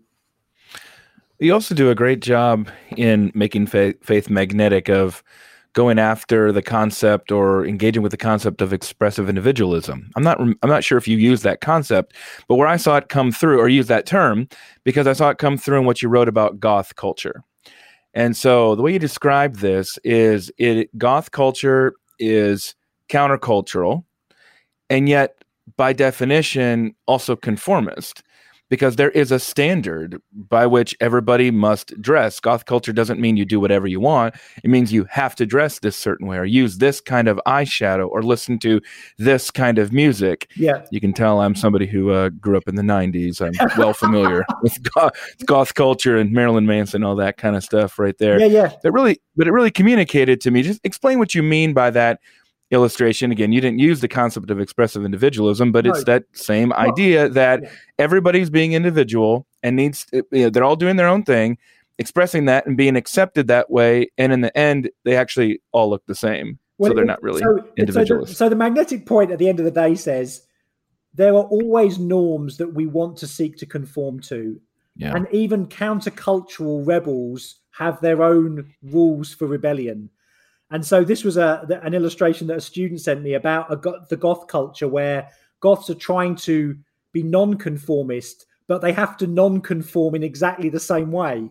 [1.40, 5.24] You also do a great job in making faith, faith magnetic of
[5.74, 10.10] going after the concept or engaging with the concept of expressive individualism.
[10.16, 12.16] I'm not I'm not sure if you use that concept,
[12.48, 14.48] but where I saw it come through or use that term
[14.84, 17.44] because I saw it come through in what you wrote about goth culture.
[18.14, 22.76] And so the way you describe this is it goth culture is
[23.08, 24.04] countercultural
[24.90, 25.44] and yet
[25.78, 28.24] by definition also conformist
[28.70, 32.40] because there is a standard by which everybody must dress.
[32.40, 34.36] Goth culture doesn't mean you do whatever you want.
[34.64, 38.08] It means you have to dress this certain way or use this kind of eyeshadow
[38.10, 38.82] or listen to
[39.18, 40.50] this kind of music.
[40.56, 40.86] Yeah.
[40.92, 43.42] You can tell I'm somebody who uh, grew up in the 90s.
[43.42, 45.14] I'm well familiar with goth,
[45.46, 48.40] goth, culture and Marilyn Manson, all that kind of stuff right there.
[48.40, 48.72] Yeah, yeah.
[48.84, 50.62] It really, but it really communicated to me.
[50.62, 52.20] Just explain what you mean by that
[52.72, 53.32] illustration.
[53.32, 57.30] Again you didn't use the concept of expressive individualism but it's that same well, idea
[57.30, 57.70] that yeah.
[57.98, 61.58] everybody's being individual and needs eh, you know, they're all doing their own thing
[61.98, 66.06] expressing that and being accepted that way and in the end they actually all look
[66.06, 66.60] the same.
[66.78, 69.50] Well, so they're not really so, individualists so the, so the magnetic point at the
[69.50, 70.44] end of the day says
[71.14, 74.60] there are always norms that we want to seek to conform to.
[74.96, 75.16] Yeah.
[75.16, 80.10] and even countercultural rebels have their own rules for rebellion
[80.72, 84.18] and so this was a an illustration that a student sent me about a, the
[84.18, 85.30] goth culture where
[85.60, 86.78] goths are trying to
[87.12, 91.50] be non-conformist, but they have to non-conform in exactly the same way.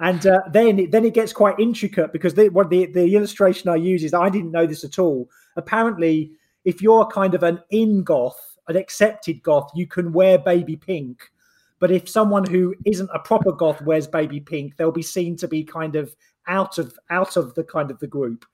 [0.00, 2.48] And uh, then it, then it gets quite intricate because the
[2.92, 5.30] the illustration I use is I didn't know this at all.
[5.56, 6.32] Apparently,
[6.64, 11.30] if you're kind of an in goth, an accepted goth, you can wear baby pink.
[11.78, 15.48] But if someone who isn't a proper goth wears baby pink, they'll be seen to
[15.48, 16.14] be kind of
[16.46, 18.44] out of out of the kind of the group.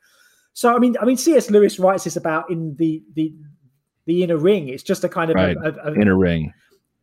[0.53, 1.51] So I mean, I mean, C.S.
[1.51, 3.33] Lewis writes this about in the the
[4.07, 4.68] the inner ring.
[4.68, 5.57] It's just a kind of right.
[5.57, 6.53] a, a, a, inner ring,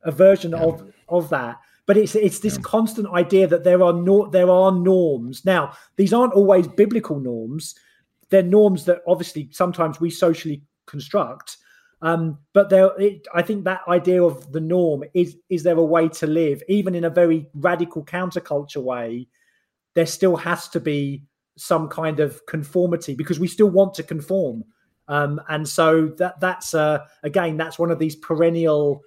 [0.04, 0.64] a version yeah.
[0.64, 1.60] of of that.
[1.86, 2.64] But it's it's this yeah.
[2.64, 5.46] constant idea that there are no, there are norms.
[5.46, 7.76] Now these aren't always biblical norms.
[8.30, 11.58] they're norms that obviously sometimes we socially construct.
[12.02, 15.84] Um, but there, it, I think that idea of the norm is is there a
[15.84, 19.28] way to live, even in a very radical counterculture way?
[19.96, 21.24] There still has to be
[21.58, 24.64] some kind of conformity because we still want to conform,
[25.08, 29.02] um, and so that that's uh, again that's one of these perennial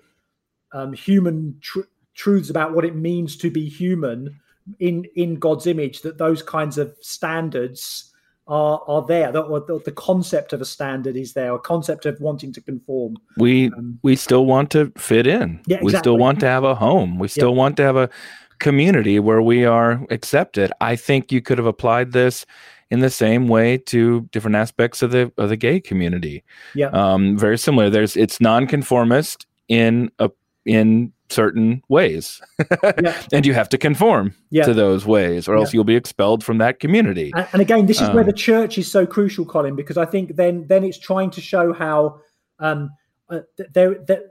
[0.72, 1.81] um, human tr-
[2.14, 4.40] truths about what it means to be human
[4.79, 6.03] in in God's image.
[6.03, 8.12] That those kinds of standards
[8.46, 9.31] are are there.
[9.31, 11.55] The, the, the, concept of a standard is there.
[11.55, 13.16] A concept of wanting to conform.
[13.37, 15.61] We um, we still want to fit in.
[15.66, 15.85] Yeah, exactly.
[15.85, 17.18] We still want to have a home.
[17.18, 17.57] We still yeah.
[17.57, 18.11] want to have a
[18.59, 20.73] community where we are accepted.
[20.81, 22.47] I think you could have applied this
[22.90, 26.42] in the same way to different aspects of the of the gay community.
[26.75, 27.90] Yeah, um, very similar.
[27.90, 30.31] There's it's nonconformist in a
[30.64, 32.40] in certain ways
[33.03, 33.23] yeah.
[33.33, 34.64] and you have to conform yeah.
[34.64, 35.79] to those ways or else yeah.
[35.79, 38.79] you'll be expelled from that community and, and again this is um, where the church
[38.79, 42.18] is so crucial Collin because i think then then it's trying to show how
[42.61, 42.90] um
[43.29, 43.40] uh,
[43.75, 44.23] there, there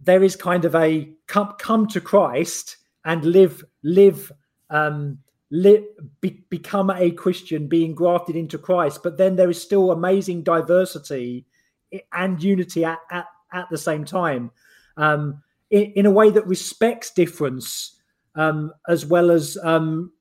[0.00, 2.76] there is kind of a come come to christ
[3.08, 4.30] and live live
[4.70, 5.18] um
[5.50, 5.82] live
[6.20, 9.02] be, become a christian being grafted into christ.
[9.02, 11.46] But then there is still amazing diversity
[12.12, 14.52] and unity at at, at the same time.
[14.96, 17.98] Um in, in a way that respects difference
[18.34, 20.12] um, as well as um,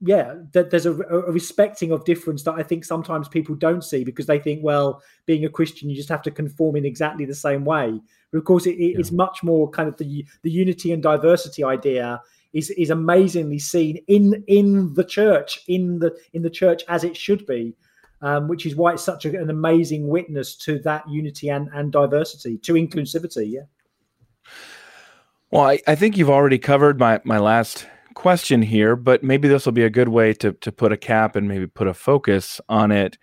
[0.00, 4.04] yeah that there's a, a, respecting of difference that i think sometimes people don't see
[4.04, 7.34] because they think well being a christian you just have to conform in exactly the
[7.34, 8.96] same way but of course it, yeah.
[8.98, 12.20] it's much more kind of the the unity and diversity idea
[12.52, 17.16] is is amazingly seen in in the church in the in the church as it
[17.16, 17.74] should be
[18.20, 21.92] um, which is why it's such a, an amazing witness to that unity and and
[21.92, 23.62] diversity to inclusivity yeah
[25.52, 29.64] well, I, I think you've already covered my, my last question here, but maybe this
[29.64, 32.60] will be a good way to, to put a cap and maybe put a focus
[32.68, 33.18] on it.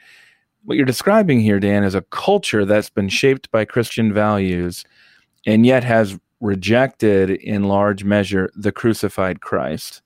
[0.64, 4.84] What you're describing here, Dan, is a culture that's been shaped by Christian values
[5.46, 10.02] and yet has rejected in large measure the crucified Christ.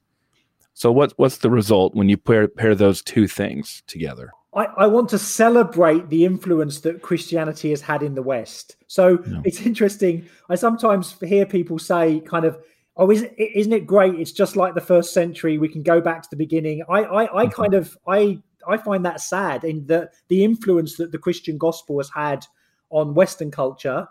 [0.73, 4.31] So what, what's the result when you pair, pair those two things together?
[4.55, 8.75] I, I, want to celebrate the influence that Christianity has had in the West.
[8.87, 9.41] So yeah.
[9.43, 10.27] it's interesting.
[10.49, 12.57] I sometimes hear people say, kind of,
[12.97, 14.15] "Oh, isn't isn't it great?
[14.15, 15.57] It's just like the first century.
[15.57, 17.61] We can go back to the beginning." I I, I mm-hmm.
[17.61, 21.99] kind of I I find that sad in that the influence that the Christian gospel
[21.99, 22.45] has had
[22.89, 24.07] on Western culture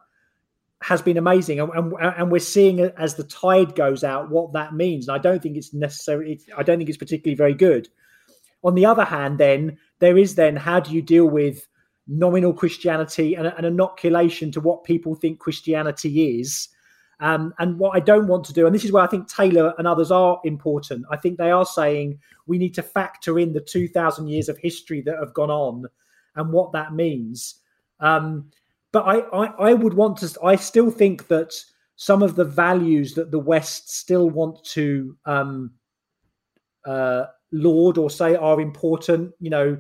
[0.83, 4.75] has been amazing, and, and, and we're seeing as the tide goes out what that
[4.75, 5.07] means.
[5.07, 6.41] And I don't think it's necessarily.
[6.57, 7.89] I don't think it's particularly very good.
[8.65, 11.67] On the other hand, then there is then how do you deal with
[12.07, 16.69] nominal Christianity and an inoculation to what people think Christianity is.
[17.23, 19.75] Um, and what I don't want to do, and this is where I think Taylor
[19.79, 23.61] and others are important, I think they are saying we need to factor in the
[23.61, 25.87] 2,000 years of history that have gone on
[26.35, 27.61] and what that means.
[28.01, 28.51] Um,
[28.91, 31.55] but I, I, I would want to, I still think that
[31.95, 35.71] some of the values that the West still want to um,
[36.85, 39.79] uh, laud or say are important, you know,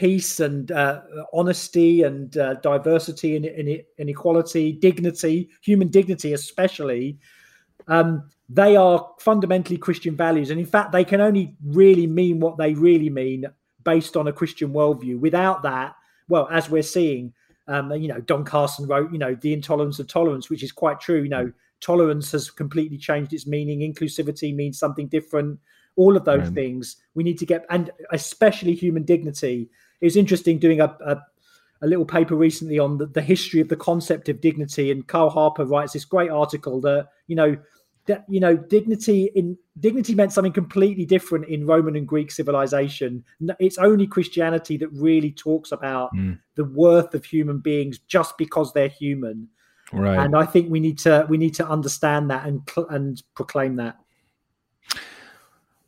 [0.00, 1.02] peace and uh,
[1.34, 7.18] honesty and uh, diversity and, equality, dignity, human dignity, especially,
[7.86, 10.48] um, they are fundamentally Christian values.
[10.48, 13.44] And in fact, they can only really mean what they really mean
[13.84, 15.20] based on a Christian worldview.
[15.20, 15.94] Without that,
[16.30, 17.34] well, as we're seeing,
[17.68, 20.98] um, you know, Don Carson wrote, you know, The Intolerance of Tolerance, which is quite
[20.98, 21.22] true.
[21.22, 23.80] You know, tolerance has completely changed its meaning.
[23.80, 25.60] Inclusivity means something different
[25.96, 26.54] all of those right.
[26.54, 29.68] things we need to get and especially human dignity
[30.00, 31.20] it was interesting doing a, a,
[31.82, 35.30] a little paper recently on the, the, history of the concept of dignity and kyle
[35.30, 37.56] harper writes this great article that you know
[38.06, 43.24] that you know dignity in dignity meant something completely different in roman and greek civilization.
[43.58, 46.38] It's only christianity that really talks about mm.
[46.56, 49.48] the worth of human beings just because they're human.
[49.92, 50.18] Right.
[50.18, 53.98] And i think we need to we need to understand that and and proclaim that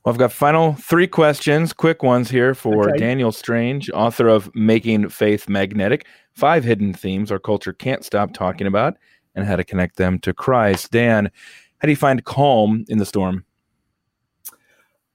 [0.05, 2.99] well, I've got final three questions, quick ones here for okay.
[2.99, 8.67] Daniel Strange, author of Making Faith Magnetic Five Hidden Themes Our Culture Can't Stop Talking
[8.67, 8.97] About,
[9.35, 10.91] and How to Connect Them to Christ.
[10.91, 11.31] Dan,
[11.79, 13.45] how do you find calm in the storm?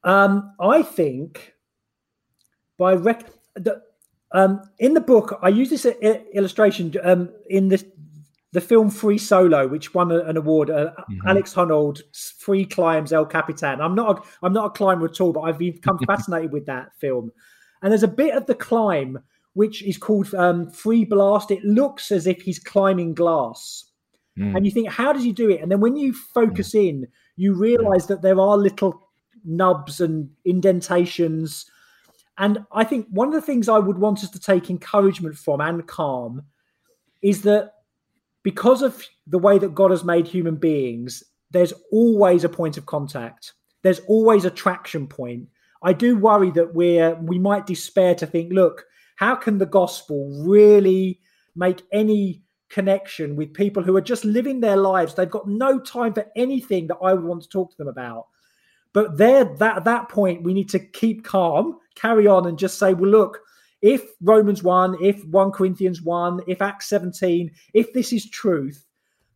[0.06, 1.54] Um, I think
[2.78, 3.82] by rec- the,
[4.32, 7.84] um, in the book, I use this illustration um, in this
[8.54, 11.28] the film Free Solo, which won an award, uh, mm-hmm.
[11.28, 12.02] Alex Honnold,
[12.40, 13.82] Free Climbs El Capitan.
[13.82, 16.96] I'm not a, I'm not a climber at all, but I've become fascinated with that
[17.00, 17.32] film.
[17.82, 19.20] And there's a bit of the climb
[19.54, 21.50] which is called um, Freeblast.
[21.50, 23.86] It looks as if he's climbing glass.
[24.38, 24.56] Mm.
[24.56, 25.62] And you think, how does he do it?
[25.62, 26.90] And then when you focus mm.
[26.90, 29.10] in, you realize that there are little
[29.44, 31.66] nubs and indentations
[32.38, 35.60] And I think one of the things I would want us to take encouragement from
[35.60, 36.44] and calm
[37.22, 37.74] is that
[38.48, 41.22] because of the way that God has made human beings,
[41.52, 43.52] there's always a point of contact.
[43.84, 45.50] There's always a traction point.
[45.84, 48.86] I do worry that we're we might despair to think, look,
[49.18, 51.20] how can the gospel really
[51.58, 55.14] make any connection with people who are just living their lives?
[55.14, 58.28] They've got no time for anything that I would want to talk to them about.
[58.94, 62.80] But there, that at that point, we need to keep calm, carry on, and just
[62.80, 63.42] say, well, look,
[63.82, 68.86] if Romans 1, if 1 Corinthians 1, if Acts 17, if this is truth,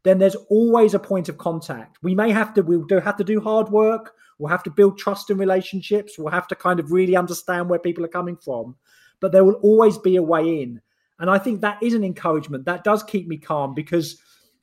[0.04, 1.98] then there's always a point of contact.
[2.02, 4.14] We may have to, we'll do, have to do hard work.
[4.40, 6.18] We'll have to build trust and relationships.
[6.18, 8.76] We'll have to kind of really understand where people are coming from.
[9.20, 10.82] But there will always be a way in.
[11.20, 12.66] And I think that is an encouragement.
[12.66, 14.20] That does keep me calm because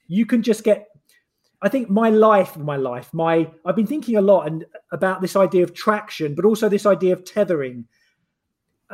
[0.09, 0.89] you can just get
[1.61, 5.37] I think my life, my life, my I've been thinking a lot and about this
[5.37, 7.87] idea of traction, but also this idea of tethering.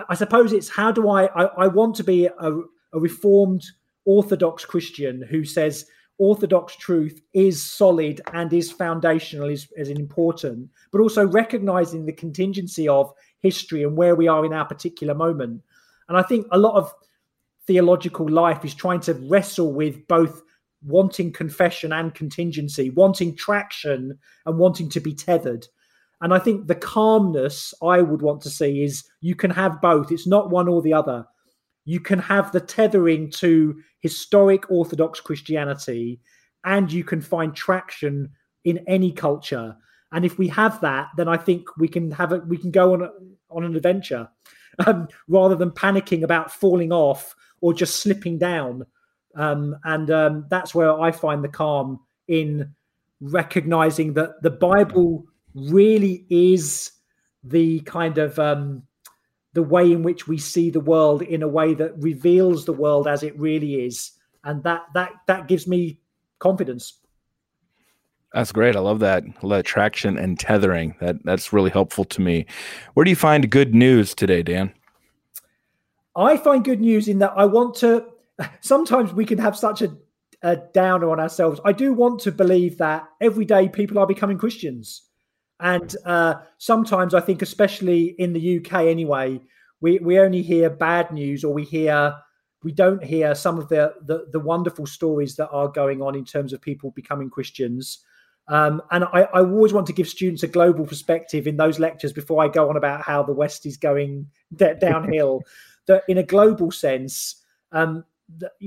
[0.09, 2.53] I suppose it's how do I I, I want to be a,
[2.93, 3.65] a reformed
[4.05, 5.87] Orthodox Christian who says
[6.19, 12.89] Orthodox truth is solid and is foundational, is, is important, but also recognizing the contingency
[12.89, 15.63] of history and where we are in our particular moment.
[16.09, 16.95] And I think a lot of
[17.67, 20.43] theological life is trying to wrestle with both
[20.87, 25.67] wanting confession and contingency, wanting traction and wanting to be tethered.
[26.25, 30.11] And I think the calmness I would want to see is you can have both.
[30.11, 31.27] It's not one or the other.
[31.85, 36.21] You can have the tethering to historic Orthodox Christianity,
[36.65, 38.31] and you can find traction
[38.65, 39.77] in any culture.
[40.11, 42.47] And if we have that, then I think we can have it.
[42.47, 43.11] We can go on a,
[43.51, 44.29] on an adventure
[44.87, 48.87] um, rather than panicking about falling off or just slipping down
[49.37, 52.75] um, and um, that's where I find the calm in
[53.21, 55.25] recognizing that the Bible
[55.55, 56.93] really is
[57.43, 58.83] the kind of um,
[59.53, 63.07] the way in which we see the world in a way that reveals the world
[63.07, 64.13] as it really is,
[64.45, 66.01] and that that that gives me
[66.39, 66.95] confidence.
[68.33, 68.75] That's great.
[68.75, 69.23] I love that.
[69.25, 70.97] I love traction and tethering.
[71.01, 72.47] That that's really helpful to me.
[72.95, 74.73] Where do you find good news today, Dan?
[76.17, 78.07] I find good news in that I want to
[78.61, 79.97] sometimes we can have such a,
[80.43, 81.61] a downer on ourselves.
[81.65, 85.03] I do want to believe that every day people are becoming Christians.
[85.65, 89.41] And uh, sometimes I think, especially in the UK anyway,
[89.81, 92.15] we, we only hear bad news or we hear
[92.63, 96.25] we don't hear some of the, the, the wonderful stories that are going on in
[96.25, 97.99] terms of people becoming Christians.
[98.49, 102.15] Um, and I, I, always want to give students a global perspective in those lectures
[102.15, 105.43] before I go on about how the West is going downhill.
[105.87, 107.43] that in a global sense,
[107.73, 108.05] um,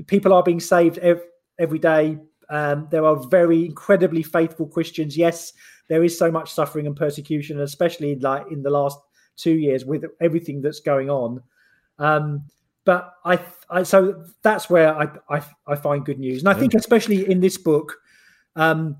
[0.06, 1.24] people are being saved every,
[1.58, 2.18] every day.
[2.50, 5.16] Um, there are very incredibly faithful Christians.
[5.16, 5.52] Yes,
[5.88, 8.98] there is so much suffering and persecution, especially like in the last
[9.36, 11.42] two years with everything that's going on.
[11.98, 12.44] Um,
[12.84, 16.74] but I, I, so that's where I, I, I find good news, and I think
[16.74, 17.96] especially in this book,
[18.56, 18.96] um,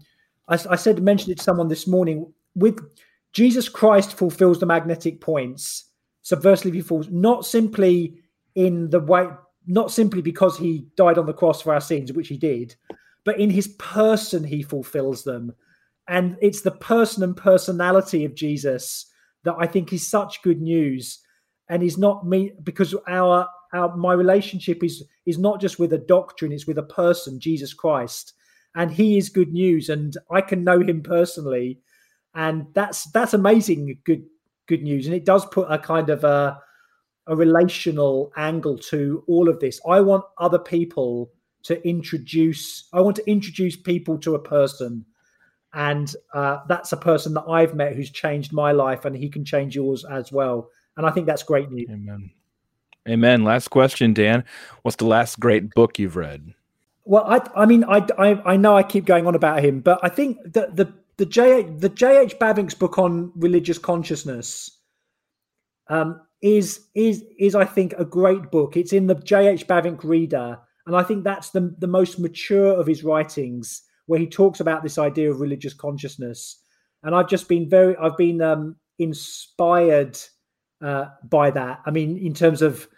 [0.49, 2.33] I, I said mentioned it to someone this morning.
[2.55, 2.81] With
[3.33, 5.87] Jesus Christ fulfills the magnetic points,
[6.25, 8.19] subversively fulfills not simply
[8.55, 9.29] in the way
[9.69, 12.75] not simply because he died on the cross for our sins, which he did,
[13.25, 15.55] but in his person he fulfills them.
[16.09, 19.07] And it's the person and personality of Jesus
[19.45, 21.21] that I think is such good news.
[21.71, 25.99] And is not me because our our my relationship is is not just with a
[25.99, 28.33] doctrine, it's with a person, Jesus Christ.
[28.75, 29.91] And he is good news.
[29.91, 31.81] And I can know him personally.
[32.35, 34.25] And that's that's amazing good
[34.67, 35.07] good news.
[35.07, 36.59] And it does put a kind of a
[37.29, 39.81] a relational angle to all of this.
[39.87, 41.31] I want other people
[41.65, 45.05] to introduce, I want to introduce people to a person.
[45.75, 49.45] And uh, that's a person that I've met who's changed my life, and he can
[49.45, 50.71] change yours as well.
[50.97, 51.89] And I think that's great news.
[51.91, 52.31] Amen.
[53.09, 53.45] Amen.
[53.45, 54.45] Last question, Dan.
[54.83, 56.55] What's the last great book you've read?
[57.05, 60.01] Well, I, I mean, I, I, I know I keep going on about him, but
[60.03, 64.79] I think that the the J the J H Bavinck's book on religious consciousness
[65.89, 68.77] um, is is is I think a great book.
[68.77, 69.67] It's in the J.H.
[69.67, 74.27] Bavinck Reader, and I think that's the the most mature of his writings, where he
[74.27, 76.63] talks about this idea of religious consciousness.
[77.03, 80.19] And I've just been very, I've been um, inspired
[80.83, 81.81] uh, by that.
[81.87, 82.89] I mean, in terms of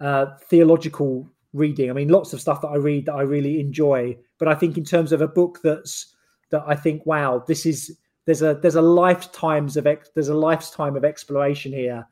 [0.00, 4.16] uh, theological reading, I mean, lots of stuff that I read that I really enjoy.
[4.38, 6.14] But I think in terms of a book that's
[6.50, 10.34] that I think, wow, this is there's a there's a lifetimes of ex, there's a
[10.34, 12.06] lifetime of exploration here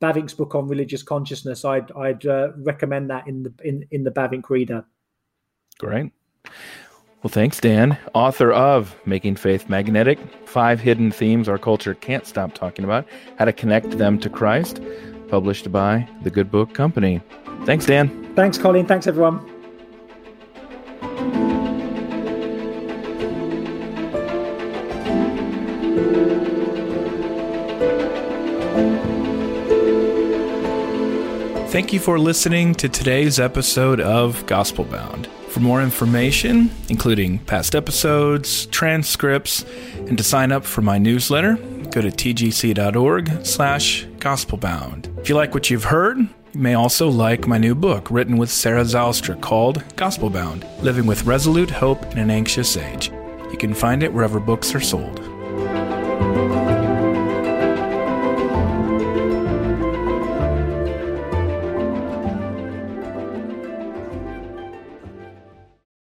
[0.00, 1.64] Bavinck's book on religious consciousness.
[1.64, 4.84] I'd I'd uh, recommend that in the in in the Bavinck Reader.
[5.78, 6.12] Great.
[7.26, 12.54] Well, thanks, Dan, author of Making Faith Magnetic Five Hidden Themes Our Culture Can't Stop
[12.54, 13.04] Talking About,
[13.36, 14.80] How to Connect Them to Christ.
[15.26, 17.20] published by the Good Book Company.
[17.64, 18.32] Thanks, Dan.
[18.36, 18.86] Thanks, Collin.
[18.86, 19.40] Thanks, everyone.
[31.70, 35.26] Thank you for listening to today's episode of Gospelbound.
[35.56, 39.64] For more information, including past episodes, transcripts,
[39.96, 45.18] and to sign up for my newsletter, go to tgc.org slash gospelbound.
[45.18, 46.28] If you like what you've heard, you
[46.60, 51.70] may also like my new book written with Sarah Zylstra called Gospelbound, Living with Resolute
[51.70, 53.10] Hope in an Anxious Age.
[53.50, 55.20] You can find it wherever books are sold.